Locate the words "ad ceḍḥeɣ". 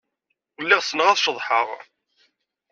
1.09-1.69